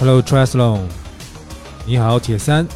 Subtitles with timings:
[0.00, 0.80] Hello Triathlon，
[1.86, 2.66] 你好铁三。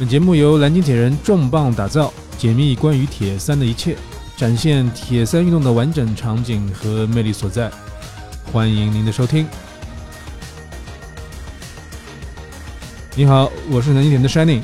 [0.00, 3.96] 本节目由蓝鲸铁人重磅打造，解密关于铁三的一切，
[4.36, 7.70] 展现铁三运动的完整场景和魅力所在。
[8.50, 9.46] 欢迎您的收听。
[13.14, 14.62] 你好，我是蓝鲸铁人的 Shining。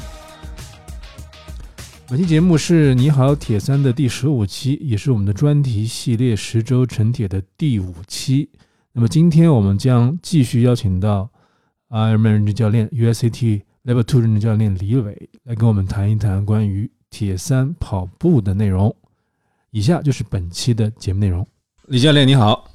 [2.08, 8.50] 本期节目是你好铁三的第十五期，也是我们的专题系列十周成铁的第五期。
[8.90, 11.30] 那么今天我们将继续邀请到
[11.90, 18.94] Ironman 认证教练 USCT Level Two 认证教练李伟来跟我们谈一谈关于铁三跑步的内容。
[19.70, 21.46] 以下就是本期的节目内容。
[21.86, 22.70] 李教练你好，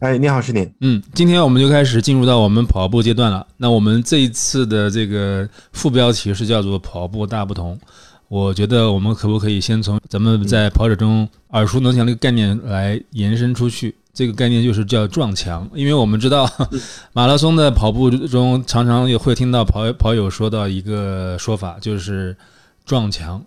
[0.00, 0.68] 哎，你好，是你。
[0.80, 3.46] 嗯，今天我们就开始进入到我们跑步阶段了。
[3.56, 7.78] 那我们这一次的这个副标题是叫做“跑步大不同”。
[8.26, 13.94] 我觉得我们可不可以先从咱们在跑者中耳熟能详的一个概念来延伸出去？
[14.14, 16.46] 这个概念就是叫撞墙，因为我们知道
[17.14, 22.36] 马拉松的跑步中常常也会听到跑跑友说到一个说法，就是
[22.84, 23.42] 撞墙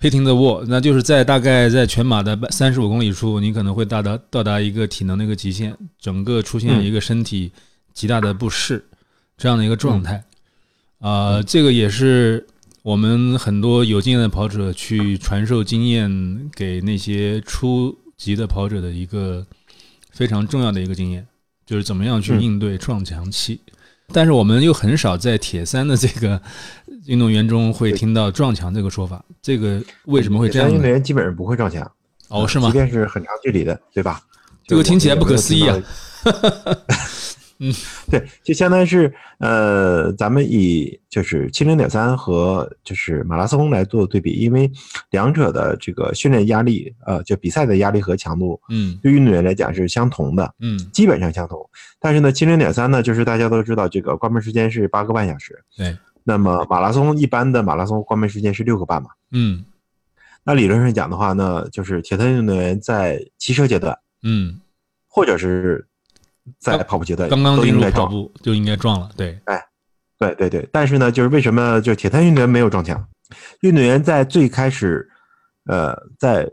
[0.00, 7.52] ，hitting the wall，那就是在大概在全马的三十五公里处，你可能会到达到达一个体能的一个极限，整个出现一个身体
[7.92, 8.82] 极大的不适
[9.36, 10.24] 这样的一个状态。
[11.00, 12.46] 啊，这个也是
[12.82, 19.46] 我们很多有经验的跑者去传授经验给那些初级的跑者的一个。
[20.16, 21.26] 非常重要的一个经验，
[21.66, 23.60] 就是怎么样去应对撞墙期。
[24.12, 26.40] 但是我们又很少在铁三的这个
[27.04, 29.22] 运动员中会听到撞墙这个说法。
[29.42, 30.70] 这个为什么会这样？
[30.70, 31.88] 运动员基本上不会撞墙。
[32.28, 32.68] 哦，是吗？
[32.68, 34.22] 即便是很长距离的，对吧？
[34.66, 35.76] 这个听起来不可思议啊。
[37.58, 37.72] 嗯，
[38.10, 44.70] 对，就相当于是呃，咱们以就是七零点三和就是马拉松来做对比，因为
[45.10, 51.58] 两者的这个训练压力，呃，就比赛的压力和强度，嗯，对运动员来讲是相同的，嗯，基本上相同。
[51.98, 55.96] 但是呢，七零点三呢，就是大家都知道这个关门时间是八个半小时，对。
[56.24, 59.64] 那么马拉松一般的马拉松关门时间是六个半嘛，嗯。
[60.44, 64.60] 那理论上讲的话呢，就是铁三运动员在骑车阶段，嗯，
[65.08, 65.86] 或者是。
[66.58, 69.60] 在跑步阶段刚刚进入跑步就应该撞了，对，哎，
[70.18, 73.06] 对对对，但是呢，就是为什么就铁三运动员没有撞墙？
[73.60, 75.08] 运动员在最开始，
[75.66, 76.48] 呃，在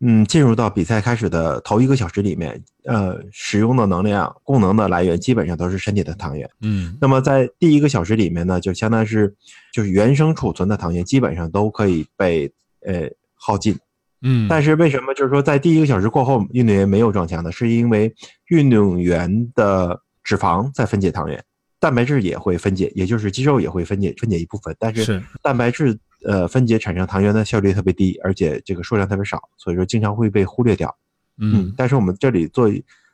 [0.00, 9.34] 嗯进入到比赛开始的头一个小时里面，呃，使用的能量供能的来源基本上都是身体的糖原，嗯，那么在第一个小时里面呢，就相当于是
[9.72, 12.52] 就是原生储存的糖原基本上都可以被
[12.86, 13.76] 呃耗尽。
[14.22, 17.52] 嗯，但是为什么就是说在第一个小时过后，运动员没有撞墙呢？
[17.52, 18.12] 是因为
[18.48, 21.44] 运动员的脂肪在分解糖原，
[21.78, 30.92] 蛋白质也会分解，也就是肌肉也会分解分解一部分，但是蛋白质呃分解产生糖原的效率特别低，而且这个数量特别少，所以说经常会被忽略掉。
[31.38, 32.70] 嗯，但是我们这里做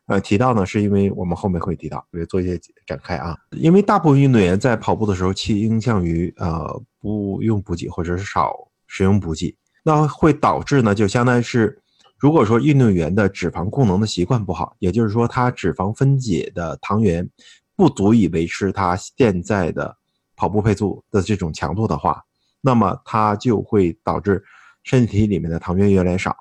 [0.07, 3.37] 呃提到呢，是因为我们后面会提到，会做一些展开啊。
[3.51, 8.53] 因为大部分运动员在跑步的时候倾向于呃不用补给或者是少
[8.87, 9.53] 使用补给。
[9.85, 11.83] 那会导致呢，就相当于是，
[12.17, 17.29] 如果说运动员的脂肪供能的习惯不好，也就是说他脂肪分解的糖原
[17.75, 19.97] 不足以维持他现在的
[20.37, 22.23] 跑步配速的这种强度的话，
[22.61, 24.45] 那么他就会导致
[24.85, 26.37] 身体里面的糖原越来越少。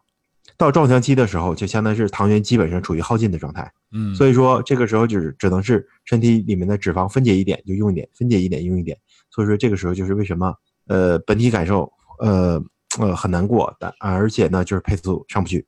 [0.56, 3.72] 到撞墙期的时候，就相当于是糖原基本上处于耗尽的状态。
[3.92, 8.96] 嗯，所以说这个时候就是只能是身体里面的脂肪分解一点就用一点，分解一点用一点。
[9.32, 10.54] 所以说这个时候就是为什么
[10.86, 12.64] 呃本体感受呃。
[13.00, 15.66] 呃，很难过但，而且呢，就是配速上不去。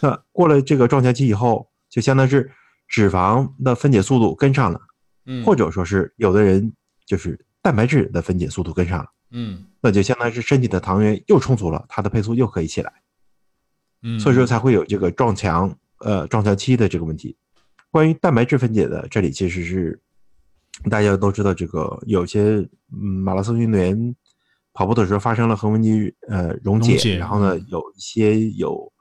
[0.00, 2.50] 那过了这个撞墙期以后，就相当于是
[2.88, 4.80] 脂肪的分解速度跟上了，
[5.26, 6.72] 嗯，或者说是有的人
[7.06, 12.92] 就是蛋白质的分解速度跟上了，嗯，那就相当于是身体的糖原又充足了，它的配速又可以起来，
[14.02, 17.36] 嗯，所以说才会有这个撞墙，呃，撞墙期的这个问题。
[17.92, 20.00] 关于蛋白质分解的，这里其实是
[20.90, 22.56] 大家都知道，这个有些
[22.92, 24.16] 嗯马拉松运动员。
[24.76, 28.92] 跑步的时候发生了横纹肌呃溶解，然后呢有一些有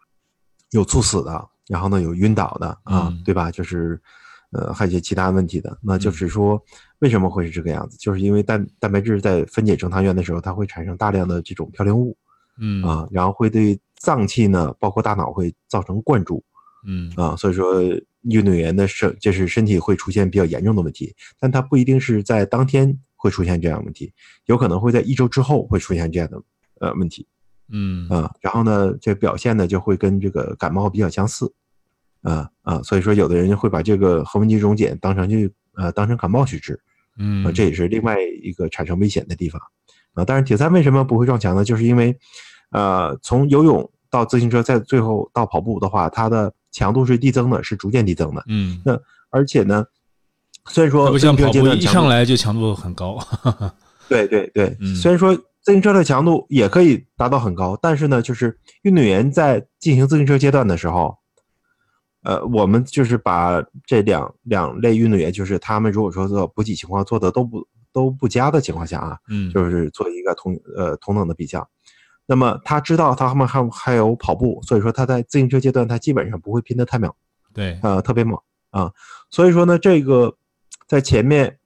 [0.71, 3.51] 有猝死的，然后呢有晕倒的啊，对吧？
[3.51, 4.01] 就是
[4.51, 6.57] 呃还有一些其他问题的，那就是说
[6.99, 7.97] 为什么会是这个样子？
[7.97, 12.16] 就是因为蛋蛋白质在分解成糖原的时候，它会产生大量的这种嘌呤物，
[12.57, 12.81] 嗯。
[12.81, 16.41] 啊，然后会对脏器呢，包括大脑会造成灌注，
[16.87, 17.11] 嗯。
[17.17, 17.83] 啊，所以说
[18.29, 22.97] 运动员的身就是身体会出现比较严重的问题，但他不一定是在当天。
[23.17, 24.13] 会出现这样问题，
[24.45, 26.39] 有可能会在一周之后会出现这样的
[26.79, 27.25] 呃问题，
[27.69, 31.51] 嗯啊，然后呢，这表现呢就会跟这个感冒比较相似，
[32.22, 35.37] 啊啊，所以说有的人会把这个横纹肌溶解当成就
[35.73, 36.79] 呃当成感冒去治，
[37.17, 39.59] 嗯，这也是另外一个产生危险的地方，
[40.13, 41.63] 啊，但是铁三为什么不会撞墙呢？
[41.63, 42.16] 就是因为，
[42.69, 48.99] 呃，从游泳到自行车，再最后到跑步的话，它的强度是递增的，是逐渐递增的，嗯，那
[49.29, 49.85] 而且呢。
[50.67, 53.19] 虽然说像自行车跑步一上来就强度很高。
[54.09, 61.16] 对对对，嗯虽然说自行车的强度也可以达到很高，但是呢，就是运动员在进行自行车阶段的时候，
[62.23, 71.67] 呃，我们就是把这两两类运动员，就是他们如果说做补给情况做的都不都不佳的情况下啊，嗯，就是做一个同呃同等的比较。
[72.25, 77.13] 那么他知道他们还还有跑步，所以说他在自行车阶段他基本上不会拼得太猛，
[77.53, 78.39] 对，呃，特别猛
[78.72, 78.91] 啊。
[79.29, 80.35] 所以说呢，这个
[80.87, 81.59] 在前面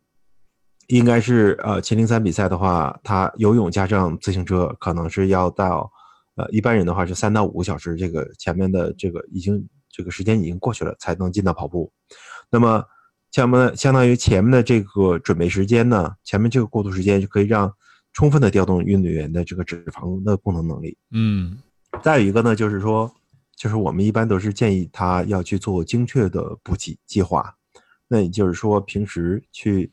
[0.87, 5.91] 应该是呃秦岭三比赛的话，他游泳加上自行车可能是要到
[6.35, 11.91] 呃一般人的话是三到五个小时，这个前面的这个已经这个时间已经过去了，才能进到跑步。
[12.49, 12.83] 那么
[13.31, 17.71] 相么相当于前面的这个准备时间呢，前面这个过渡时间就可以让
[18.13, 20.97] 充分的调动运动员的这个脂肪的功能能力。
[21.11, 21.57] 嗯
[22.03, 23.11] 再有一个呢，就是说，
[23.55, 27.55] 就是我们一般都是建议他要去做精确的补给计划。
[28.07, 29.91] 那也就是说，平时去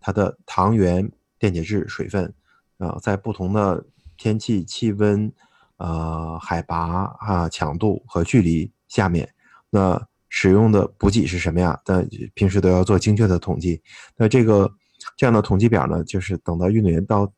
[0.00, 2.32] 他的糖原、电解质、水分，
[2.78, 3.84] 啊、在不同的
[4.16, 5.32] 天气、气温、
[5.78, 9.28] 呃海拔啊、强度和距离下面，
[9.70, 11.80] 那使用的补给是什么呀？
[11.84, 13.80] 但平时都要做精确的统计。
[14.16, 14.72] 那这个
[15.16, 17.32] 这样的统计表呢，就是等到运动员到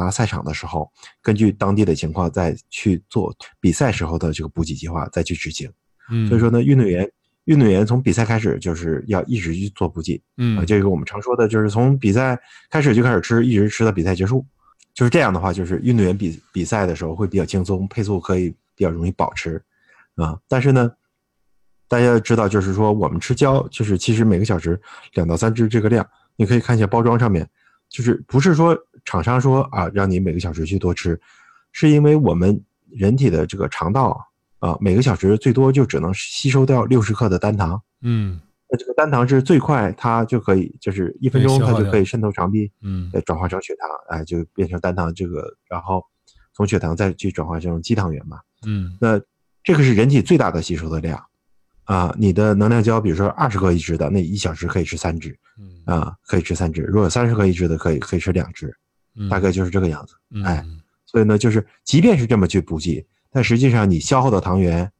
[0.00, 0.90] 达赛场的时候，
[1.22, 5.70] 根据当地的情况再去做比赛时候的这个补给计划，再去执行。
[6.10, 7.10] 嗯，所以说呢，运动员
[7.44, 12.38] 运动员从比赛开始就是要一直去做补给嗯啊，这个我们常说的就是从比赛
[12.70, 14.44] 开始就开始吃，一直吃到比赛结束。
[14.92, 19.60] 就是这样的话，就是运动员比比赛的时候会比较轻松，配速可以比较容易保持
[20.14, 20.38] 啊。
[20.46, 20.90] 但是呢，
[21.88, 24.80] 大家要知道，就是说我们吃胶，就是其实每个小时
[25.14, 26.06] 两到三支这个量，
[26.36, 27.44] 你可以看一下包装上面，
[27.88, 31.20] 就是不是说厂商说啊让你每个小时去多吃，
[31.72, 32.60] 是因为我们
[32.90, 34.18] 人体的这个肠道
[34.58, 37.80] 啊每个小时最多就只能吸收掉六十克的单糖。
[38.02, 38.40] 嗯
[38.70, 46.02] 那这个单糖是最快，它就可以就是一分钟它就可以渗透肠壁，嗯再转化成血糖，哎，就变成单糖这个，然后
[46.54, 48.38] 从血糖再去转化成肌糖原嘛。
[48.66, 49.20] 嗯那
[49.62, 51.22] 这个是人体最大的吸收的量
[51.84, 52.14] 啊。
[52.18, 58.74] 你的能量胶，比如说二十克一支的，那一小时可以吃三支嗯啊，可以吃三支；如果三十克一支的，可以可以吃两支，嗯，
[59.30, 60.14] 大概就是这个样子。
[60.30, 60.64] 嗯哎
[61.06, 64.90] 所以呢，就是即便是这么去补给，但实际上你消耗的糖原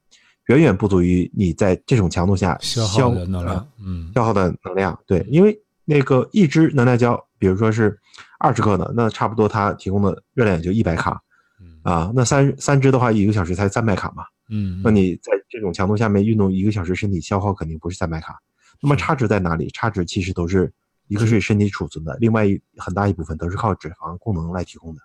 [0.47, 4.97] 远远不足于你在这种强度下消耗的能呃量，嗯消耗的能量。
[5.05, 7.99] 对，因为那个一支能量胶，比如说是
[8.39, 11.21] 二十克的，那差不多它提供的热量也就一百卡
[11.59, 12.11] 嗯啊。
[12.15, 14.23] 那三三支的话，一个小时才三百卡嘛。
[14.49, 18.39] 嗯，那你在这种强度下面运动一个小时，身体消耗肯定不是三百卡。
[18.79, 19.69] 那么差值在哪里？
[19.73, 20.71] 差值其实都是
[21.07, 25.01] 一个是身体储存的，另外一很大一部分都是靠脂肪功能来提供的。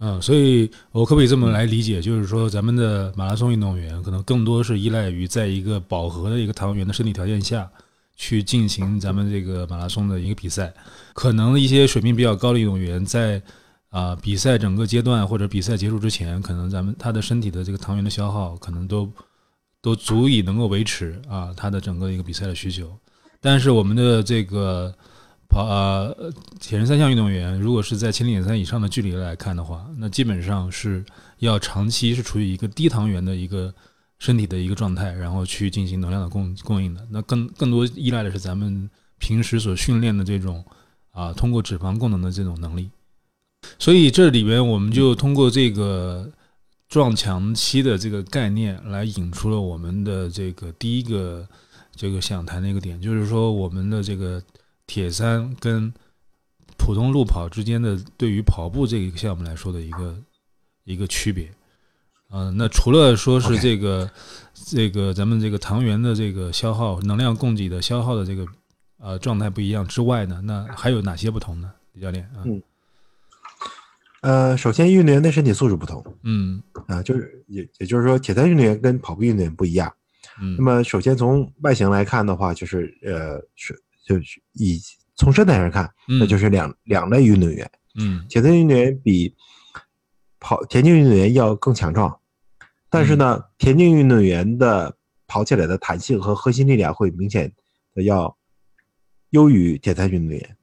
[0.00, 7.68] 嗯，所以我可不可以这么来理解，就是说咱们的马拉松运动员可能更多是依赖于在一个饱和的一个糖原的身体条件下
[8.14, 10.72] 去进行咱们这个马拉松的一个比赛，
[11.14, 13.42] 可能一些水平比较高的运动员在
[13.90, 19.10] 啊、比赛整个阶段或者比赛结束之前，可能咱们他的身体的这个糖原的消耗可能都
[19.80, 22.94] 都足以能够维持啊他的整个一个比赛的需求，
[23.40, 24.94] 但是我们的这个
[25.48, 31.04] 跑呃铁人三项运动员，如果是在千里眼三以上的距离来看的话，那基本上是
[31.38, 33.72] 要长期是处于一个低糖原的一个
[34.18, 37.06] 身体的一个状态，然后去进行能量的供供应的。
[37.10, 38.88] 那更更多依赖的是咱们
[39.18, 40.64] 平时所训练的这种
[41.12, 42.90] 啊，通过脂肪功能的这种能力。
[43.78, 46.30] 所以这里边我们就通过这个
[46.88, 51.46] 撞墙期的这个概念来引出了我们的这个第一个
[51.96, 54.42] 这个想谈的一个点，就是说我们的这个
[54.88, 55.92] 铁三跟
[56.76, 60.16] 普通路跑之间的对于跑步这个项目来说的一个
[60.82, 61.48] 一个区别。
[62.30, 64.10] 嗯、那除了说是这个
[64.52, 68.46] 这个咱们这个糖原的这个消耗、能量供给的消耗的这个
[68.98, 71.72] 呃状态不一样之外呢，那还有哪些不同呢？
[71.92, 72.62] 李教练啊，嗯
[74.20, 79.90] 呃，首先运动员的身体素质不同嗯啊，就是也也就是说，铁三运动员跟跑步运动员不一样。
[80.40, 83.74] 嗯那么首先从外形来看的话，就是呃是
[84.08, 84.80] 就是以
[85.16, 87.70] 从身材上看，嗯那就是两两类运动员。
[88.00, 89.34] 嗯铁三运动员比
[90.40, 92.18] 跑田径运动员要更强壮，
[92.88, 94.96] 但是呢，田径运动员的
[95.26, 97.52] 跑起来的弹性和核心力量会明显
[97.94, 98.34] 的要
[99.30, 100.56] 优于铁三运动员。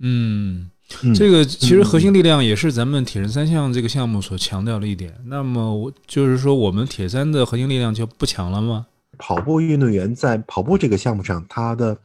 [0.00, 0.70] 嗯，
[1.02, 5.14] 嗯这个其实核心力量也是咱们铁人三项这个项目所强调的一点。
[5.24, 8.86] 那么我就是说，我们铁三的核心力量就不强了吗？
[9.16, 11.96] 跑步运动员在跑步这个项目上，他的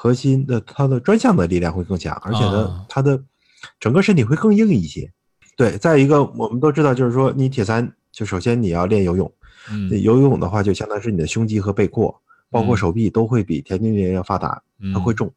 [0.00, 3.22] 核心的它的专项的力量会更强，而且呢啊，他的
[3.78, 5.12] 整个身体会更硬一些。
[5.58, 9.30] 对，再一个我们都知道，就是说你铁三，就首先你要练游泳，
[9.70, 15.30] 嗯游泳的话就相当于是你的胸肌和背阔，包括嗯手臂都会比田径运动员要发达，嗯，它会重。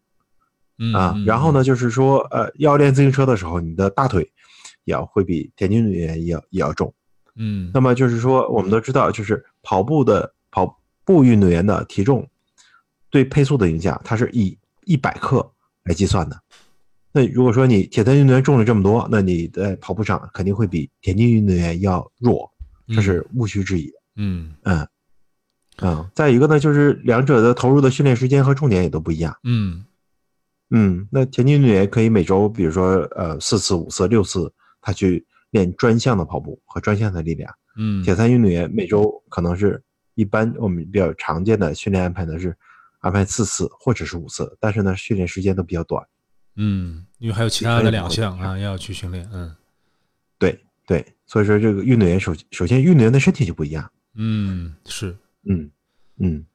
[0.77, 1.13] 嗯啊。
[1.25, 4.21] 然后呢，就是说，呃，要练自行车的时候，你的大腿
[4.85, 6.93] 也要会比田径运动员也要也要重。
[7.35, 12.25] 嗯，那么就是说，我们都知道，就是跑步的跑步运动员的体重
[13.13, 15.47] 对配速的影响，它是以一百克
[15.83, 16.41] 来计算的。
[17.11, 22.51] 那如果说你铁三运动员重了这么多，那你在跑步上肯定会比田径运动员要弱，
[22.87, 23.93] 这是毋庸置疑的。
[24.15, 24.87] 嗯嗯
[25.77, 29.37] 嗯，再一个呢，就是两者的投入的训练时间和重点也都不一样。
[29.43, 29.85] 嗯
[30.71, 34.51] 嗯，那田径运动员可以每周，比如说呃四次、五次、六次，
[34.81, 37.53] 他去练专项的跑步和专项的力量。
[37.77, 39.79] 嗯，铁三运动员每周可能是
[40.15, 42.57] 一般我们比较常见的训练安排呢是
[43.03, 46.01] 安排四次或者是五次，但是呢训练时间都比较短。
[46.55, 49.53] 嗯，因为还有其他的两项啊要去训练，嗯，
[50.39, 50.57] 对
[50.87, 53.91] 对，所以说这个运动员首首先运动员的身体就不一样。
[54.15, 55.13] 嗯，是，
[55.49, 55.69] 嗯
[56.17, 56.45] 嗯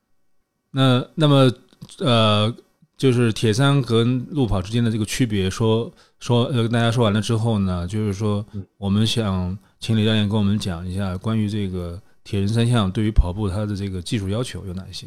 [0.70, 1.52] 那那么
[1.98, 2.54] 呃，
[2.96, 15.06] 就是铁三和路跑之间的这个区别，说说呃跟大家说完了之后呢，就是说嗯我们想请李教练跟我们讲一下关于这个铁人三项对于跑步它的这个技术要求有哪些？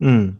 [0.00, 0.36] 嗯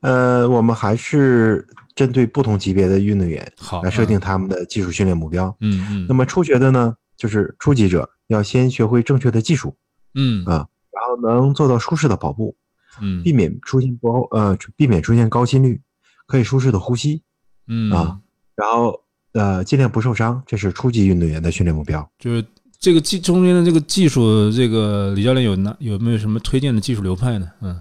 [0.00, 5.54] 呃，我们还是针对不同级别的运动员好，来设定他们的技术训练目标。
[5.60, 9.76] 嗯嗯，那么初学的呢，就是初级者要先学会正确的技术，
[10.14, 12.56] 嗯啊然后能做到舒适的跑步，
[13.00, 15.80] 嗯避免出现高呃避免出现高心率，
[16.26, 17.22] 可以舒适的呼吸，
[17.68, 18.18] 嗯啊，
[18.56, 19.00] 然后
[19.34, 22.10] 呃尽量不受伤，这是初级运动员的训练目标。
[22.18, 22.44] 就是
[22.80, 27.48] 这个技中间的这个技术，这个李教练有哪有没有什么推荐的技术流派呢？
[27.60, 27.80] 嗯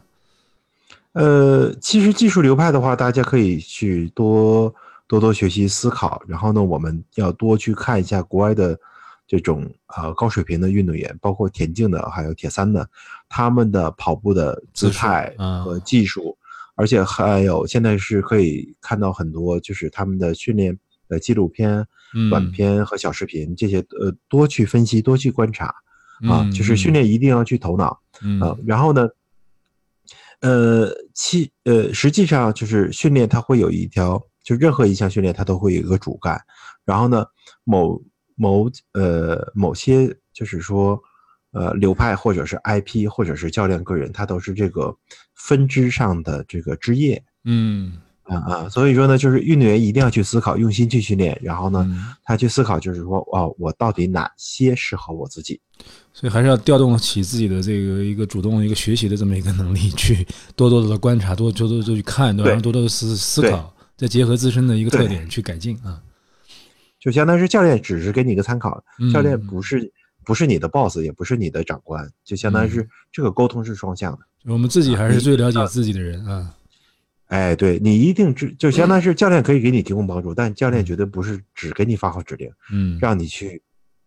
[1.13, 4.73] 呃，其实技术流派的话，大家可以去多
[5.07, 8.79] 多多学习思考，然后呢，我们要多去看一下国外的
[9.27, 12.87] 这种呃高水平的运动员，包括田径的，还有铁三的，
[13.27, 16.37] 他们的跑步的姿态啊和技术，
[16.75, 20.77] 而且还有现在是可以看到很多就是他们的训练
[21.09, 25.65] 的纪录片、嗯，短片和小视频这些，呃，多去分析，多去观察
[26.29, 27.99] 啊，嗯就是训练一定要去头脑。
[28.23, 29.09] 嗯啊，然后呢，
[30.41, 36.39] 呃，其呃，实际上就是训练，它会有一条，就任何一项训练它都会有一个主干，
[36.83, 37.25] 然后呢，
[37.63, 38.01] 某
[38.35, 40.99] 某呃某些就是说，
[41.51, 44.95] 呃流派或者是 IP 或者是教练个人，他都是这个
[45.35, 47.23] 分支上的这个枝叶。
[47.43, 55.59] 嗯啊啊，所以说呢，就是运动员一定要去思考，用心去训练，然后呢，嗯他去思考，就是说，哦，我到底哪些适合我自己？
[56.13, 60.25] 所以还是要调动起自己的这个一个主动一个学习的这么一个能力，去
[60.55, 66.01] 多多的观察，多多多多去看，对然后多多的思思考，再结合自身的一个特点去改进啊。
[66.99, 69.91] 就相当于是教练只是给你一个参考，嗯教练不是
[70.23, 74.19] 不是你的 boss，也不是你的长官，就相当于是这个沟通是双向的。
[74.45, 76.53] 我们自己还是最了解啊自己的人啊。
[77.27, 82.99] 哎，对你一定知，就相当于是 教练可以给你提供帮助，但教练绝对不是只给你发号指令，嗯。
[83.01, 83.61] 让你去，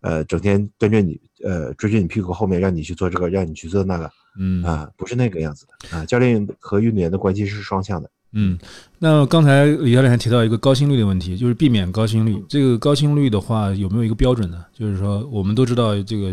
[0.05, 6.05] 呃，整天跟着你，呃，追着你屁股后面，让你去做这个，让你去做那个，嗯啊，不是那个样子的啊。
[6.05, 8.07] 教练和运动员的关系是双向的。
[8.33, 8.59] 嗯，
[8.99, 12.39] 那刚才李教练还提到一个高心率的问题，就是避免高心率。
[12.47, 14.63] 这个高心率的话，有没有一个标准呢？
[14.73, 16.31] 就是说，我们都知道这个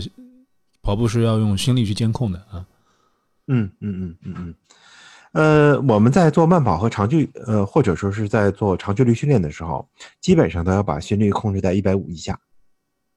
[0.83, 2.67] 跑步是要用心率去监控的啊。
[3.47, 4.55] 嗯嗯嗯嗯嗯，
[5.33, 9.89] 呃，我们在做慢跑和长距，呃，或者说是在做长距离训练的时候，
[10.21, 12.39] 基本上都要把心率控制在一百五以下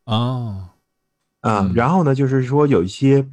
[0.06, 0.70] 哦，
[1.42, 1.62] 啊。
[1.62, 3.28] 嗯然后呢，就是说有一些，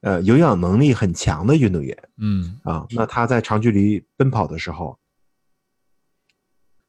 [0.00, 4.98] 呃，有氧能力很强的运动员嗯啊，那他在长距离奔跑的时候，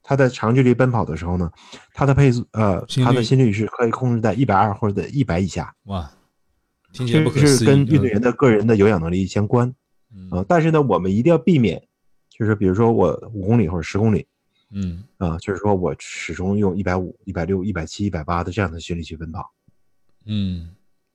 [0.03, 1.51] 他在长距离奔跑的时候呢，
[1.94, 6.12] 他的配速，呃，他的心率是可以控制在一百二或者一百以下，哇，
[6.94, 7.67] 听起来不可思议。
[7.67, 9.74] 跟运动员的个人的有氧能力相关。
[10.13, 11.86] 嗯啊，但是呢，我们一定要避免，
[12.29, 14.25] 就是比如说我五公里或者十公里
[14.71, 19.51] 嗯啊，就是说我始终用一百五、一百六、一百七、一百八的这样的心率去奔跑。
[20.25, 20.69] 嗯，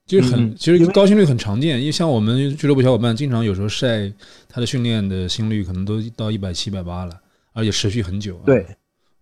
[0.06, 4.12] 其实很，嗯其实高心率很常见，因为像我们俱乐部小伙伴经常有时候晒
[4.49, 7.21] 他的训练的心率可能都到一百七、一百八了，
[7.52, 8.42] 而且持续很久啊。
[8.47, 8.66] 对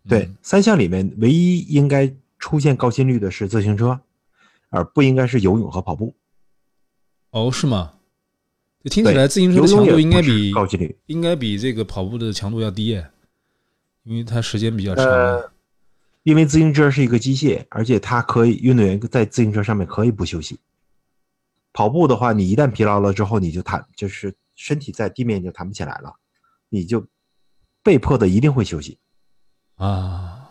[0.09, 4.01] 对嗯，三项里面唯一应该出现高心率的是自行车，
[4.69, 6.15] 而不应该是游泳和跑步。
[7.33, 7.95] 哦，是吗？
[8.83, 10.97] 就听起来自行车的强度应该比高心率。
[11.07, 13.11] 应该比这个跑步的强度要低耶，
[14.03, 15.05] 因为它时间比较长。
[15.05, 15.53] 呃，
[16.23, 20.59] 因为自行车是一个机械，而且它可以运动员在自行车上面可以不休息。
[21.73, 26.15] 跑步的话，你一旦疲劳了之后，你就弹，就是身体在地面就弹不起来了，
[26.69, 27.07] 你就
[27.83, 28.99] 被迫的一定会休息
[29.77, 30.51] 啊，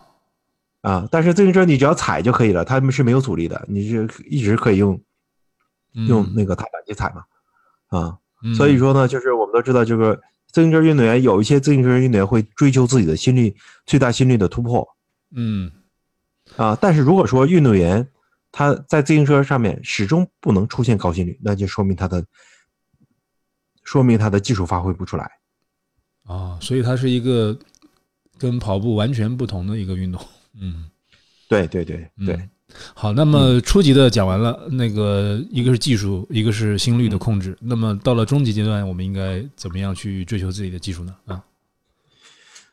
[0.80, 1.06] 啊。
[1.10, 4.98] 但是自行车你只要踩就可以了，它们是没有阻力的，你是一直可以用
[5.94, 7.24] 嗯用那个踏板去踩嘛
[7.88, 8.18] 啊。
[8.42, 10.18] 嗯所以说呢，就是我们都知道这个
[10.52, 13.54] 自行车运动员有一些自行车运动员会追求自己的心率
[13.86, 14.86] 最大心率的突破
[15.34, 15.70] 嗯
[16.56, 18.06] 啊，但是如果说运动员
[18.52, 22.24] 他在自行车上面始终不能出现高心率，那就说明他的
[23.84, 25.30] 说明他的技术发挥不出来。
[26.24, 27.56] 啊，所以它是一个
[28.38, 30.20] 跟跑步完全不同的一个运动。
[30.60, 30.90] 嗯，
[31.48, 32.50] 对对对对，嗯
[32.94, 37.56] 好，那么初级的讲完了，那个一个是技术，一个是心率的控制。
[37.60, 41.14] 那么到了中级阶段，我们应该怎么样去追求自己的技术呢？
[41.26, 41.42] 啊，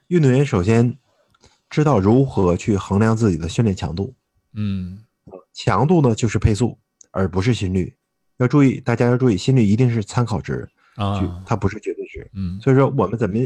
[0.08, 0.98] 运动员首先
[1.70, 4.14] 知道如何去衡量自己的训练强度，
[4.54, 5.00] 嗯
[5.54, 6.78] 强度呢就是配速，
[7.12, 7.94] 而不是心率。
[8.38, 12.30] 要注意，大家要注意，心率一定是参考值，啊，它不是绝对值。
[12.34, 13.38] 嗯所以说，我们怎么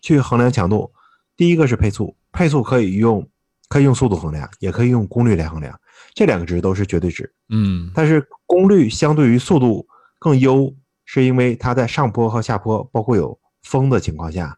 [0.00, 0.90] 去衡量强度？
[1.36, 3.26] 第一个是配速，配速可以用
[3.68, 5.78] 可以用速度衡量，也可以用功率来衡量，
[6.20, 7.32] 这两个值都是绝对值。
[7.48, 14.54] 嗯但是功率相对于速度更优，是因为它在上坡和下坡，包括有风的情况下，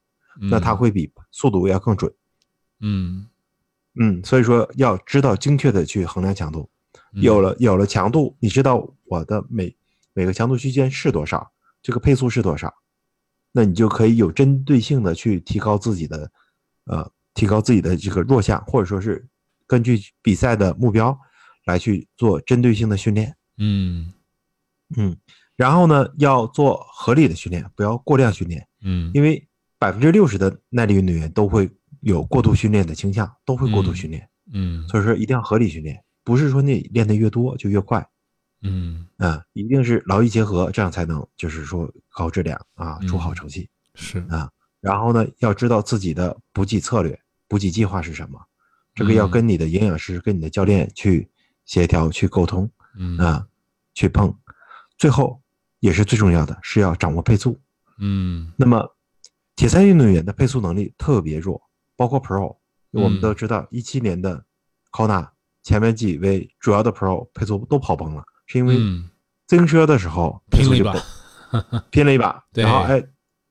[0.51, 2.13] 那它会比速度要更准。
[2.81, 3.29] 嗯
[3.95, 6.69] 嗯，所以说要知道精确的去衡量强度。
[7.15, 9.73] 嗯有了有了强度，你知道我的每
[10.15, 11.49] 每个强度区间是多少，
[11.81, 12.75] 这个配速是多少，
[13.53, 16.29] 那你就可以有针对性的去提高自己的，
[16.87, 19.25] 呃，提高自己的这个弱项，或者说是
[19.65, 21.17] 根据比赛的目标
[21.65, 23.37] 来去做针对性的训练。
[23.59, 24.13] 嗯
[24.97, 25.17] 嗯，
[25.57, 34.29] 然后呢，要做合理的训练，不要过量训练，嗯因为百分之六十的耐力运动员都会有过度训练的倾向，都会过度嗯训练。
[34.53, 38.07] 嗯所以说一定要合理训练，不是说你练的越多就越快
[38.63, 44.51] 嗯啊，一定是劳逸结合，这样才能就是说高质量啊，出好嗯成绩是啊。
[44.81, 48.39] 然后呢，要知道自己的补给策略、补给计划是什么，
[48.95, 51.29] 这个要嗯跟你的营养师、跟你的教练去
[51.65, 53.17] 协调、去沟通嗯。
[53.19, 53.47] 啊，
[53.95, 54.35] 去碰。
[54.99, 55.41] 最后
[55.81, 57.59] 也是最重要的是要掌握配速。
[57.99, 58.53] 嗯。
[58.57, 58.97] 那么，
[59.57, 61.61] 铁三运动员的配速能力特别弱，
[61.97, 62.57] 包括 Pro，
[62.93, 64.45] 我们嗯都知道，一七年的
[64.91, 65.29] Kona
[65.63, 69.09] 前面几位主要的 Pro 配速都跑崩了，是因为嗯。
[69.47, 73.01] 自行车的时候配拼了一把速就崩， 拼了一把，然后哎，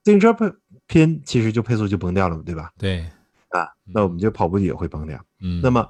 [0.03, 0.51] 自行车配
[0.87, 2.71] 拼其实就配速就崩掉了嘛，对吧？
[2.77, 3.05] 对。
[3.49, 5.19] 啊，那我们就跑步也会崩掉。
[5.41, 5.59] 嗯。
[5.61, 5.87] 那么，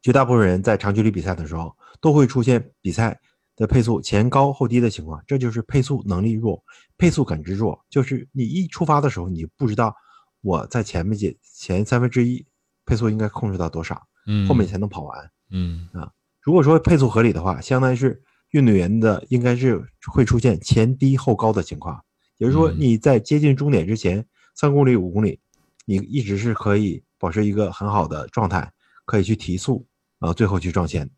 [0.00, 3.18] 绝大部分人在长距离比赛的时候都会出现比赛
[3.56, 6.62] 的配速前高后低的情况，这就是配速能力弱、
[6.96, 7.84] 配速感知弱。
[7.90, 9.94] 就是你一出发的时候，你不知道
[10.40, 12.46] 我在前面几前三分之一
[12.86, 15.30] 配速应该控制到多少，嗯后面才能跑完。
[15.50, 22.00] 嗯啊如果说配速合理的话，相当于是运动员的应该是会出现前低后高的情况，
[22.38, 25.40] 也就是说嗯你在接近终点之前三公里、五公里，
[25.84, 28.72] 你一直是可以保持一个很好的状态，
[29.08, 29.86] 可以去提速，
[30.18, 31.08] 啊，最后去撞线。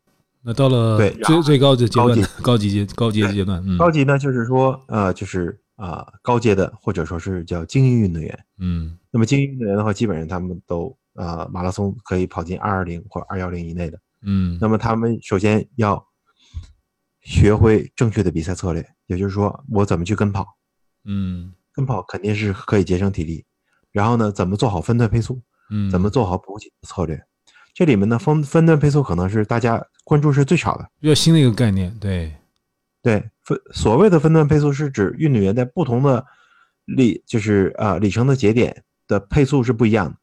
[0.41, 2.07] 那到了对最最高的阶段
[2.41, 8.45] 高级阶，高级阶段，嗯高级呢，就是说呃，就是啊、高阶的或者说是叫精英运动员。
[8.57, 13.99] 嗯那么精英运动员的话，基本上他们都呃马拉松可以跑进二二零或二幺零以内的。
[14.23, 16.01] 嗯那么他们首先要
[17.21, 20.47] 学会正确的比赛策略，也就是说，我怎么去跟跑，
[21.03, 23.45] 嗯跟跑肯定是可以节省体力。
[23.91, 27.21] 然后呢，怎么做好分段配速，嗯怎么做好补给的策略。
[27.73, 30.89] 这里面呢，分分段配速可能是大家关注是最少的。
[30.99, 32.33] 比较新的一个概念，对，
[33.01, 36.25] 对，分所谓的分段配速是指运动员在不同的
[36.85, 40.17] 里，就是呃里程的节点的配速是不一样的。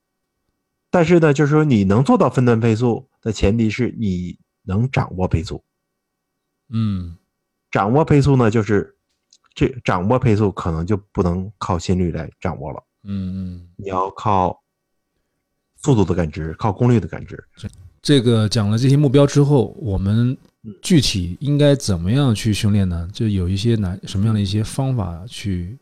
[0.91, 5.63] 但是呢，就是说你能做到分段配速的前提是你能掌握配速。
[6.71, 7.17] 嗯
[7.71, 8.97] 掌握配速呢，就是
[9.55, 14.63] 这掌握配速可能就不能靠心率来掌握了，嗯嗯，你要靠
[15.79, 17.43] 速度的感知，靠功率的感知。
[18.01, 20.37] 这个讲了这些目标之后，我们
[20.81, 23.09] 具体应该怎么样去训练呢？
[23.13, 25.77] 就有一些哪什么样的一些方法去，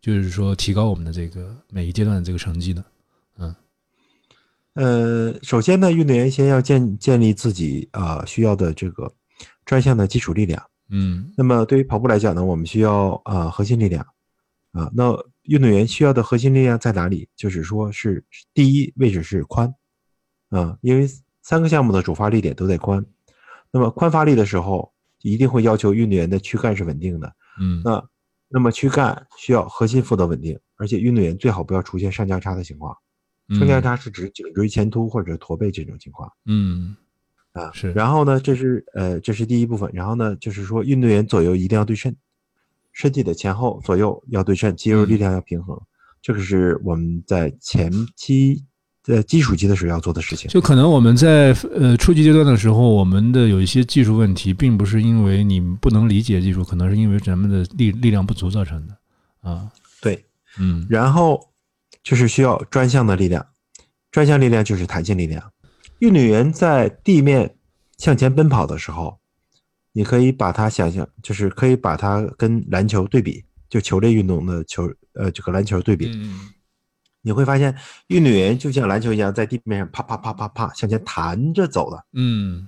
[0.00, 2.84] 就是说提高我们的这个每一阶段的这个成绩呢？
[3.38, 3.54] 嗯
[4.74, 9.10] 呃，首先呢，运动员先要建建立自己啊、呃需要的这个
[9.64, 10.62] 专项的基础力量。
[10.88, 14.06] 嗯那么对于跑步来讲呢，我们需要啊、呃核心力量
[14.72, 15.12] 啊、那
[15.44, 17.28] 运动员需要的核心力量在哪里？
[17.36, 18.24] 就是说是
[18.54, 19.72] 第一位置是髋
[20.50, 21.08] 啊、因为
[21.42, 23.04] 三个项目的主发力点都在髋。
[23.70, 27.34] 那么髋发力的时候，一定会要求运动员的躯干是稳定的。
[27.60, 28.04] 嗯那
[28.48, 32.94] 那么躯干需要核心负责稳定，而且运动员最好不要出现上交叉的情况。
[33.58, 36.30] 上交叉是指颈椎前凸或者驼背这种情况。
[36.46, 36.94] 嗯
[37.52, 39.90] 啊，是然后呢，这是呃，这是第一部分。
[39.92, 42.14] 然后呢，就是说运动员左右一定要对称，
[42.92, 45.78] 身体的前后左右要对称，肌肉力量要平衡。
[46.20, 48.62] 这个是我们在前期
[49.02, 50.48] 在基础期的时候要做的事情。
[50.48, 58.96] 就可能我们在呃初级阶段的时候，我们的有一些技术问题，并不是因为你不能理解技术，可能是因为咱们的力力量不足造成的
[59.40, 59.72] 啊。
[60.00, 60.24] 对，
[60.58, 61.40] 嗯然后
[62.04, 63.44] 就是需要专项的力量，
[64.12, 65.50] 专项力量就是弹性力量。
[65.98, 67.56] 运动员在地面
[67.96, 69.18] 向前奔跑的时候，
[69.92, 76.50] 你可以把它想象，就是可以把它跟篮球对比，就球类运动的球，呃，这个篮球对比，嗯
[77.24, 77.72] 你会发现
[78.08, 82.66] 运动员就像篮球一样，在地面上啪啪啪啪啪向前弹着走的嗯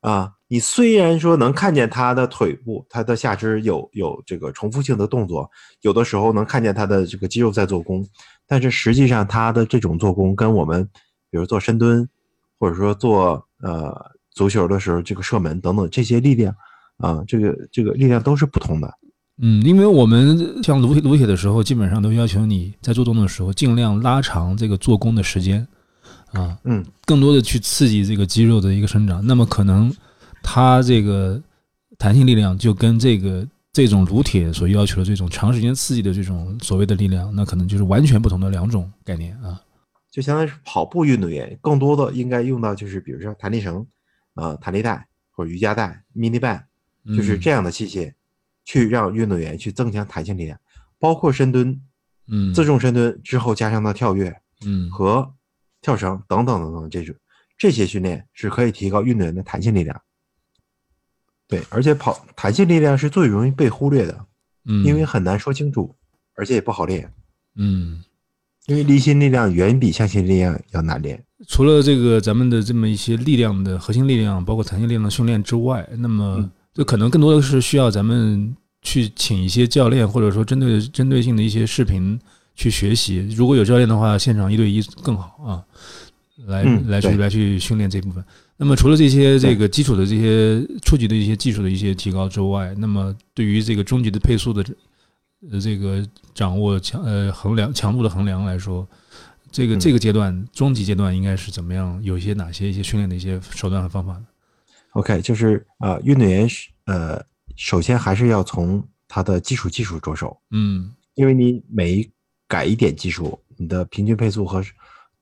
[0.00, 0.32] 啊。
[0.48, 5.50] 你虽然说能看见他的腿部、他的下肢有有这个重复性的动作，
[5.82, 8.06] 有的时候能看见他的这个肌肉在做功，
[8.46, 10.88] 但是实际上他的这种做工跟我们，
[11.30, 12.08] 比如做深蹲，
[12.58, 16.54] 或者说做呃足球的时候这个射门等等这些力量
[16.98, 18.92] 啊，这个这个力量都是不同的。
[19.42, 25.66] 嗯，因为我们像撸铁撸铁的时候，基本上都要求你在做动作的时候尽量拉长这个做功的时间
[26.32, 29.26] 啊，嗯，更多的去刺激这个肌肉的一个生长。
[29.26, 29.92] 那么可能
[30.42, 31.42] 它这个
[31.98, 39.60] 弹性力量就跟这个这种撸铁所要求的这种长时间刺激的这种所谓的力量，那可能就是完全不同的两种概念啊。
[40.10, 43.84] 就相当于是跑步运动员，更多的应该用到就是比如说弹力绳，
[44.34, 46.64] 呃，弹力带或者瑜伽带、mini band，
[47.16, 48.14] 就是这样的器械，
[48.64, 50.58] 去让运动员去增强弹性力量，
[50.98, 51.80] 包括深蹲、
[52.28, 55.34] 嗯自重深蹲之后加上的跳跃嗯和
[55.80, 57.14] 跳绳等等等等这种
[57.58, 60.02] 这些训练是可以提高运动员的弹性力量。
[61.48, 64.26] 对，而且跑弹性力量是最容易被忽略的，
[64.64, 65.94] 嗯，因为很难说清楚，
[66.34, 67.12] 而且也不好练，
[67.56, 68.02] 嗯。
[68.66, 71.20] 因为离心力量远比向心力量要难练。
[71.46, 82.18] 除了这个咱们的这么一些力量的核心力量，包括弹性力量的训练之外，那么嗯这可能更多的是需要咱们去请一些教练，或者说针对针对性的一些视频
[82.54, 83.28] 去学习。
[83.36, 85.62] 如果有教练的话，现场一对一更好啊，
[86.46, 88.24] 来、嗯来去来去训练这部分。
[88.56, 94.64] 那么除了这些这个基础的这些初级的一些技术的一些提高之外，那么对于这个中级的配速的
[95.50, 96.02] 呃这个
[96.32, 98.86] 掌握强呃衡量强度的衡量来说，
[99.52, 102.02] 这个嗯这个阶段中级阶段应该是怎么样？
[102.02, 104.26] 有一些哪些一些训练的一些手段和方法呢
[104.92, 107.22] ？OK，就是呃，运动员是呃，
[107.54, 112.10] 首先还是要从他的基础技术着手，嗯因为你每
[112.48, 114.64] 改一点技术，你的平均配速和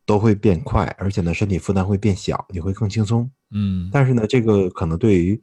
[0.07, 3.29] 都会变快，而且呢，身体负担会变小，你会更轻松。
[3.53, 5.41] 嗯但是呢，这个可能对于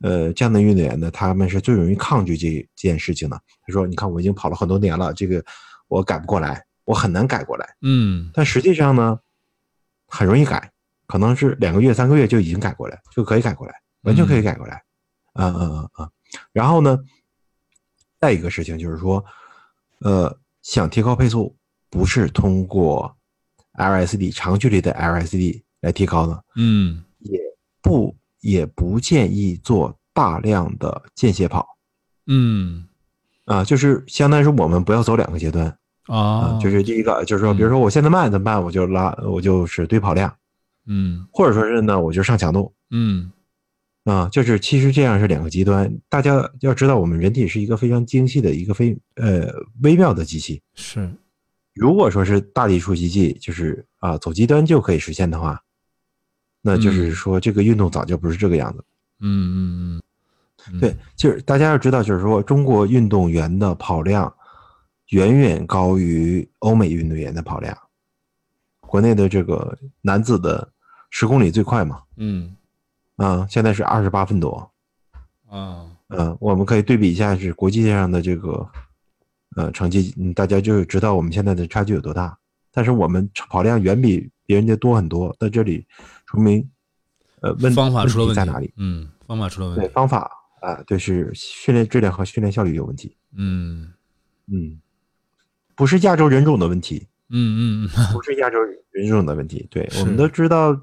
[0.00, 3.40] 呃这样的运动员呢，他们是最容易抗拒这这件事情的。
[3.64, 5.44] 他说：“你看，我已经跑了很多年了，这个
[5.88, 7.76] 我改不过来，我很难改过来。
[7.82, 9.20] 嗯但实际上呢，
[10.08, 10.72] 很容易改，
[11.06, 14.82] 可能是两个月、三个月就已经改过来，就可以改过来，完全可以改过来。
[15.34, 16.10] 啊啊啊啊！
[16.52, 16.98] 然后呢，
[18.18, 19.22] 再一个事情就是说，
[20.00, 21.54] 呃，想提高配速，
[21.90, 23.14] 不是通过
[23.74, 27.38] LSD 长距离的 LSD 来提高的，嗯也
[27.82, 31.76] 不也不建议做大量的间歇跑
[32.26, 32.88] 嗯
[33.44, 38.62] 啊，就是相当于说我们不要走两个阶段啊啊，，就是第一个就是说，比如说我现在慢怎么办？
[38.62, 40.32] 我就拉，我就是堆跑量。
[40.88, 43.32] 嗯或者说是呢，我就上强度嗯
[44.04, 45.92] 啊，就是其实这样是两个极端。
[46.08, 50.62] 大家要知道，我们人体是一个非常精细的一个非呃微妙的机器。
[50.74, 51.10] 是
[51.74, 55.60] 如果说是大力出奇迹，就是啊走极端就可以实现的话，
[56.62, 58.84] 那就是说这个运动早就不是这个样子。
[59.20, 60.02] 嗯嗯
[60.72, 64.32] 嗯对，就是大家要知道，就是说中国运动员的跑量
[65.10, 67.76] 远远高于欧美运动员的跑量。
[68.80, 70.72] 国内的这个男子的
[71.10, 72.56] 十公里最快嘛，嗯
[73.16, 74.70] 啊，现在是二十八分多。
[75.48, 78.68] 啊嗯，我们可以对比一下是国际上的这个
[79.56, 82.38] 呃成绩，嗯，大家就知道我们现在的差距有多大。
[82.70, 85.84] 但是我们跑量远比别人家多很多，在这里
[86.26, 86.68] 说明
[87.40, 88.72] 呃问方法出了问题问题在哪里？？
[88.76, 89.82] 嗯，方法出了问题。
[89.82, 93.16] 对方法啊、对，是训练质量和训练效率有问题。
[93.34, 93.92] 嗯
[94.46, 94.80] 嗯，
[95.76, 98.56] 不是亚洲人种的问题，嗯嗯嗯 不是亚洲
[98.90, 99.66] 人种的问题。
[99.70, 100.74] 对，我们都知道，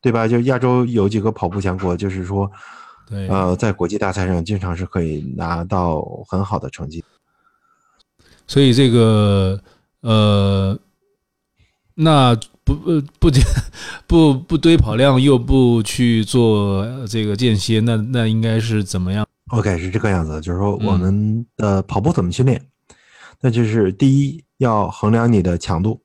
[0.00, 0.26] 对吧？
[0.26, 2.50] 就亚洲有几个跑步强国，就是说，
[3.08, 7.04] 对，呃，在国际大赛上经常是可以拿到很好的成绩。
[8.46, 9.60] 所以这个
[10.00, 10.78] 呃，
[11.94, 12.34] 那
[12.64, 13.30] 不不 不
[14.06, 22.64] 不不堆跑量，又不去做呃这个间歇，那那应该是怎么样？OK，是这个样子，就是说嗯我们的跑步怎么训练？
[23.40, 26.02] 那就是第一要衡量你的强度，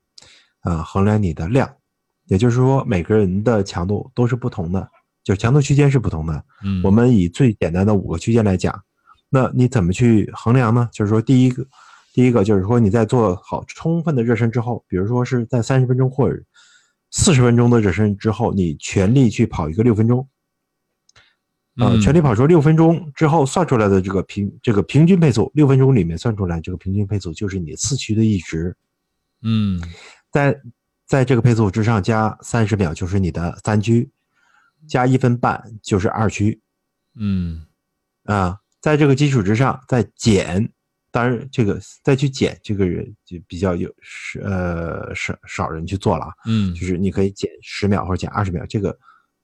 [0.61, 1.69] 啊、衡量你的量，
[2.27, 4.87] 也就是说每个人的强度都是不同的，
[5.23, 6.45] 就强度区间是不同的。
[6.63, 8.79] 嗯，我们以最简单的五个区间来讲，
[9.29, 10.87] 那你怎么去衡量呢？
[10.93, 11.65] 就是说第一个，
[12.13, 16.39] 第一个就是说你在做好充分的热身之后，比如说是在三十分钟或者
[17.09, 20.27] 四十分钟的热身之后，你全力去跑一个六分钟，
[21.77, 22.01] 呃，嗯。
[22.01, 28.75] 全力跑出六分钟之后算出来的这个平这个平均配速，六分钟里面算出来这个平均配速就是你四驱的阈值，
[29.41, 29.81] 嗯。
[30.31, 30.59] 在
[31.05, 34.09] 在这个配速之上加三十秒就是你的三驱，
[34.87, 36.59] 加一分半就是二驱
[37.15, 37.65] 嗯。
[38.23, 40.71] 啊、在这个基础之上再减，
[41.11, 46.73] 当然这个再去减这个人就比较有是呃少少人去做了啊，嗯。
[46.73, 48.97] 就是你可以减十秒或者减二十秒，这个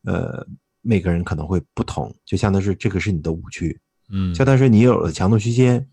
[0.06, 0.48] 呃
[0.82, 5.88] 每个人可能会不同，就相当于是这个是你的误区，嗯，相当于是你有了强度区间，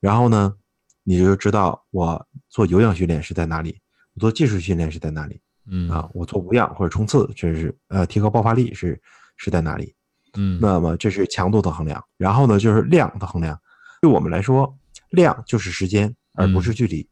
[0.00, 0.54] 然后呢，
[1.02, 3.78] 你就知道我做有氧训练是在哪里，
[4.14, 5.88] 我做技术训练是在哪里嗯。
[5.88, 9.00] 啊，我做无氧或者冲刺，这是呃提高爆发力是
[9.36, 9.94] 是在哪里。
[10.36, 10.58] 嗯。
[10.60, 13.58] 那么这是强度的衡量，然后呢就是量的衡量。
[14.00, 14.76] 对我们来说，
[15.10, 17.08] 量就是时间，而不是距离，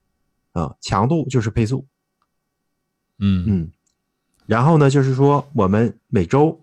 [0.53, 1.87] 啊，强度就是配速，
[3.19, 3.45] 嗯。
[3.47, 3.73] 嗯，
[4.47, 6.61] 然后呢就是说我们每周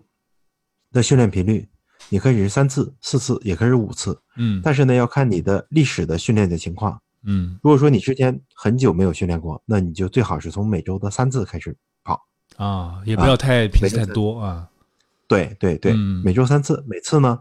[0.92, 1.68] 的训练频率，
[2.08, 7.00] 你可以是三次、四次，也可以是五次，嗯但是呢要看你的历史的训练的情况。
[7.22, 12.26] 嗯如果说你之前很久没有训练过，那你就最好是从每周的三次开始跑。
[12.56, 14.68] 啊，也不要太频次太多啊。
[15.28, 17.38] 对对对，嗯每周三次，每次呢，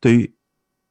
[0.00, 0.34] 对于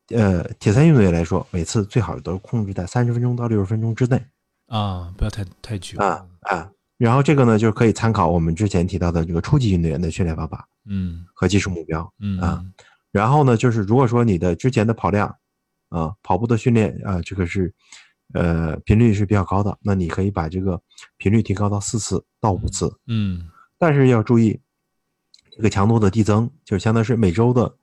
[0.10, 4.22] 呃铁三运动员来说，每次最好都控制在三十分钟到六十分钟之内
[4.68, 6.70] 啊，不要太太久啊啊。
[6.98, 12.13] 然后这个呢，就是可以参考我们之前提到的这个初级运动员的训练方法嗯和技术目标。
[12.19, 12.65] 嗯啊
[13.12, 15.34] 然后呢，就是如果说你的之前的跑量
[15.88, 17.74] 啊，跑步的训练啊，这个是
[18.34, 20.82] 呃频率是比较高的，那你可以把这个
[21.15, 22.93] 频率提高到四次到五次。
[23.08, 24.60] 嗯但是要注意，
[25.52, 27.74] 这个强度的递增，就是相当于是每周的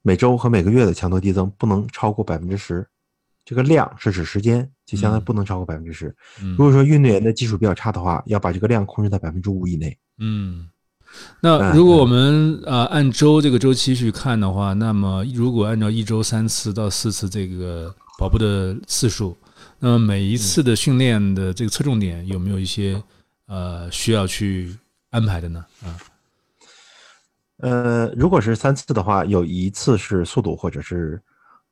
[0.00, 2.86] 每周和每个月的强度递增不能超过百分之十。
[3.44, 6.14] 这个量是指时间，就相当于嗯不能超过百分之十。
[6.40, 9.98] 嗯如果说运动员的技术比较差的话，要把这个量控制在百分之五以内。
[10.16, 10.70] 嗯。
[11.40, 19.36] 那嗯如果我们呃按周这个周期去看的话，那么如果按照一周三次到四次这个跑步的次数，
[19.78, 23.02] 那么每一次的训练的这个侧重点有没有一些
[23.46, 24.76] 呃需要去
[25.10, 25.64] 安排的呢？
[25.84, 25.98] 啊，
[27.58, 31.20] 呃，如果是三次的话，有一次是速度或者是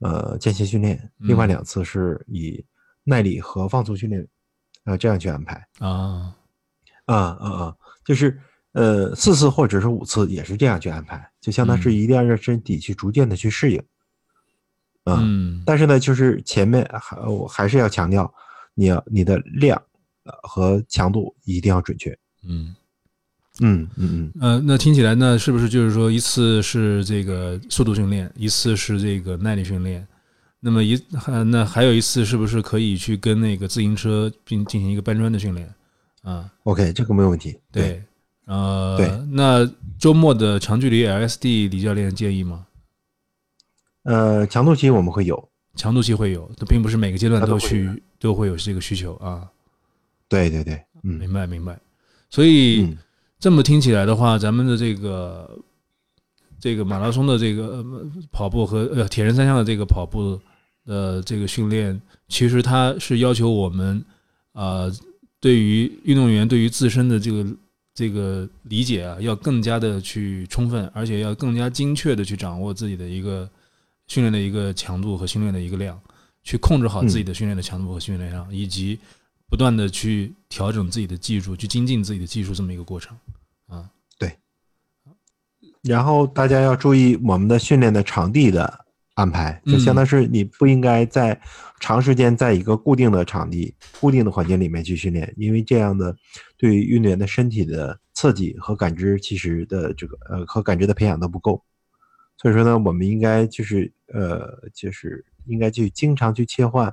[0.00, 2.64] 呃间歇训练，另外嗯两次是以
[3.04, 4.26] 耐力和放松训练，
[4.84, 5.66] 呃这样去安排。
[5.78, 6.34] 啊，
[7.06, 8.38] 啊啊啊，就是
[8.72, 13.78] 呃四次或者是五次也是这样去安排，就相当于是嗯一定要让身体去逐渐的去适应。
[15.04, 18.32] 啊，嗯但是呢，就是前面还我还是要强调，
[18.74, 19.80] 你要你的量
[20.24, 22.16] 呃和强度一定要准确。
[22.46, 22.74] 嗯。
[23.62, 30.06] 嗯嗯嗯，呃，那听起来呢，是不是就是说一次是这个速度训练，一次是这个耐力训练？
[30.60, 35.70] 那么一还那还有一次是不是可以去跟那个自行车并进行一个搬砖的训练？
[36.22, 37.58] 啊，OK，这个没有问题。
[37.70, 38.02] 对，
[38.50, 39.64] 呃，对那
[39.96, 42.66] 周末的长距离 LSD 李教练建议吗？
[44.02, 49.48] 呃，强度期我们会有，强度期会有，这并不是每个阶段都去都会有这个需求啊。
[50.28, 51.78] 对对对，嗯明白明白。
[52.28, 52.98] 所以、嗯
[53.38, 55.58] 这么听起来的话，咱们的这个
[56.58, 60.38] 这个马拉松的这个呃跑步和呃铁人三项的这个跑步
[60.84, 64.04] 的这个训练，其实它是要求我们
[64.52, 64.92] 呃
[65.40, 67.46] 对于运动员对于自身的这个
[67.94, 73.48] 这个理解啊，要更加的去充分，而且要更加精确的去掌握自己的一个
[74.06, 76.00] 训练的一个强度和训练的一个量，
[76.42, 78.98] 去控制好自己的训练的强度和训练量，以及
[79.48, 83.16] 不断的去调整自己的技术，去精进自己的技术这么一个过程。
[83.66, 83.90] 啊。
[84.18, 84.36] 对。
[85.82, 88.86] 然后大家要注意我们的训练的场地的
[89.20, 91.38] 安排，就相当是你不应该在
[91.78, 96.16] 长时间在一个固定的场地、固定的环境里面去训练，因为这样的
[96.56, 101.62] 对于运动员的身体的刺激和感知，其实的这个呃和感知的培养都不够。
[102.38, 106.90] 所以说呢，我们应该就是呃就是应该去经常去切换，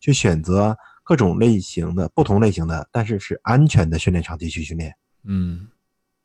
[0.00, 4.92] 去选择各种类型的不同类型的，但是是安全的训练场地去训练。
[5.22, 5.68] 嗯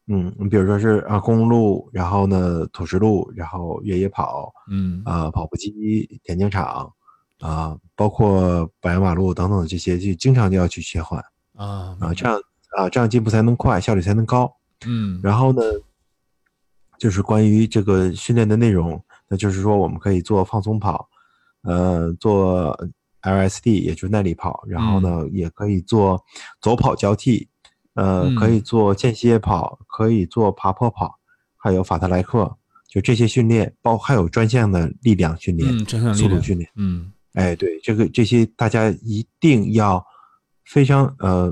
[0.08, 5.02] 嗯，你比如说是啊公路，然后呢土石路，然后越野跑，嗯。
[5.06, 6.92] 啊跑步机、田径场，
[7.40, 11.24] 啊包括柏油马路等等这些，就经常就要去切换
[11.56, 12.38] 啊啊，这样
[12.78, 14.54] 啊这样进步才能快，效率才能高。
[14.86, 15.20] 嗯。
[15.24, 15.62] 然后呢，
[17.00, 21.08] 就是关于这个训练的内容，那就是说我们可以做放松跑，
[21.62, 22.78] 呃，做
[23.22, 26.22] LSD，也就是耐力跑，然后呢，也可以做
[26.60, 27.48] 走跑交替，
[27.96, 31.20] 呃，嗯可以做间歇跑，可以做爬坡跑，
[31.58, 32.56] 还有法特莱克，
[32.88, 36.70] 就这些训练，包还有专项的力量训练、嗯，专项力量速度训练。
[36.76, 40.06] 嗯哎，对，这个这些大家一定要
[40.66, 41.52] 非常呃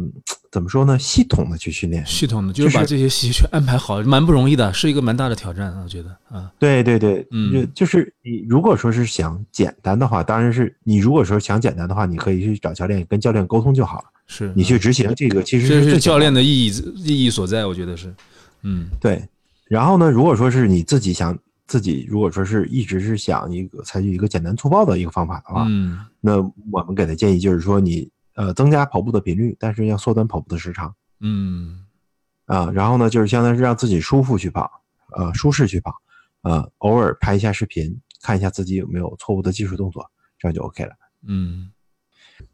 [0.52, 1.00] 怎么说呢？
[1.00, 2.06] 系统的去训练。
[2.06, 6.52] 系统的就是把这些细节安排好，蛮不容易的，是一个蛮大的挑战啊，我觉得啊。
[6.60, 14.06] 对对对，嗯，就是你如果说是想简单的话，当然是你如果说想简单的话，你可以去找教练，跟教练沟通就好了。
[14.32, 18.16] 是你去执行这个，其实这是教练的意义意义所在，我觉得是，
[18.62, 19.22] 嗯，对。
[19.68, 26.38] 然后呢，如果说是你自己想自己，如果说是一直是想一个采取一个简单粗暴的一个方法的话，嗯，那
[26.72, 28.10] 我们给的建议就是说你。
[28.36, 30.96] 呃，增加跑步的频率，但是要缩短跑步的时长。
[31.20, 31.86] 嗯，
[32.46, 34.72] 啊，然后呢，就是相当于是让自己舒服去跑，
[35.18, 35.94] 呃，舒适去跑，
[36.44, 40.92] 呃，偶尔拍一下视频，看一下自己有没有错误的技术动作，这样就 OK 了。
[41.28, 41.70] 嗯，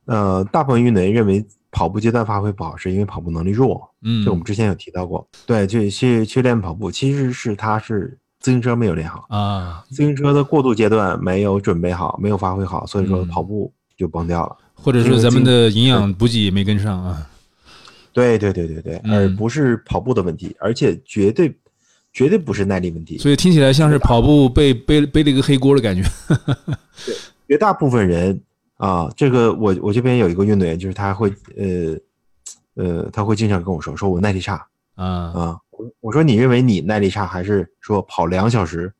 [0.06, 1.46] 呃，大部分运动员认为
[1.78, 3.88] 跑步阶段发挥不好，是因为跑步能力弱。
[4.02, 5.28] 嗯，这我们之前有提到过。
[5.46, 14.58] 对，去去去练跑步，其实是他是自行车没有练好啊，自行车的过渡阶段没有准备好，没有发挥好，所以说跑步就崩掉了。
[14.74, 17.30] 或者是咱们的营养补给也没跟上啊，
[18.12, 21.56] 对对对对对，而不是跑步的问题，而且绝对
[22.12, 23.20] 绝对不是耐力问题。
[23.20, 26.02] 所以听起来像是跑步背背背了一个黑锅的感觉。
[27.06, 27.16] 对，
[27.48, 28.42] 绝大部分人
[28.78, 31.96] 啊，这个我我这边有一个运动员，就是他会呃
[32.76, 35.60] 呃，他会经常跟我说，说我耐力差啊啊。
[35.72, 38.92] 我我说你认为你耐力差，还是说跑两小时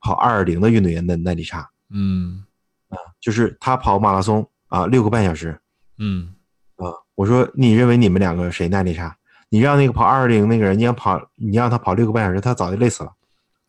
[0.00, 1.68] 跑二二零的运动员的耐力差？
[1.90, 2.42] 嗯
[2.88, 4.44] 啊，就是他跑马拉松。
[4.68, 5.56] 啊，六个半小时，
[5.98, 6.34] 嗯，
[6.74, 9.16] 啊，我说你认为你们两个谁耐力差？
[9.48, 13.12] 你让那个跑二二零那个人，你让跑，你让他跑六个半小时，他早就累死了。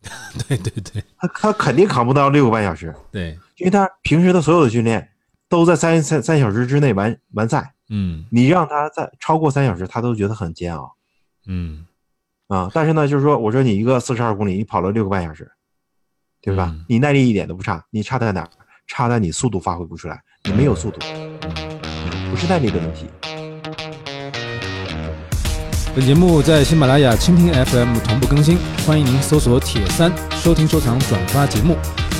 [0.48, 2.92] 对对对，他他肯定扛不到六个半小时。
[3.12, 5.08] 对，因为他平时的所有的训练
[5.48, 7.74] 都在三三三小时之内完完赛。
[7.88, 10.94] 嗯，你让他在超过三小时，他都觉得很煎熬。
[11.46, 11.86] 嗯，
[12.48, 15.50] 啊，但是呢，就是说，我说你一个四十二公里，你跑了六个半小时，
[16.42, 16.74] 对吧？
[16.88, 18.48] 你耐力一点都不差，你差在哪儿？
[18.88, 21.00] 差在你速度发挥不出来，你没有速度，
[22.30, 23.06] 不是耐力的问题。
[25.94, 31.76] 本节目在喜马拉雅、蜻蜓 FM 同步更新，欢迎您搜索“铁三”收听、收藏、转发节目。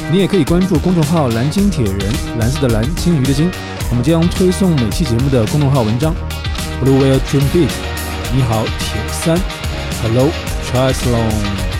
[0.08, 3.50] 你也可以关注公众号“蓝鲸铁人”，蓝色的蓝，鲸鱼的鲸，
[3.90, 6.14] 我们将推送每期节目的公众号文章。
[6.80, 7.68] Blue Whale Dream Big，
[8.32, 9.36] 你好，铁三
[10.02, 10.28] ，Hello
[10.70, 11.75] Triathlon。